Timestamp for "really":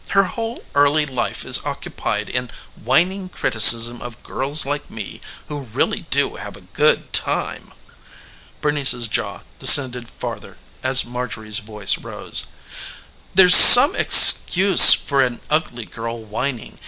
5.59-6.07